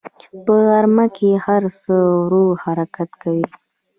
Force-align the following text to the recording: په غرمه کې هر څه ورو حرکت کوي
په 0.45 0.53
غرمه 0.65 1.05
کې 1.15 1.29
هر 1.45 1.63
څه 1.81 1.93
ورو 2.21 2.45
حرکت 2.63 3.09
کوي 3.21 3.45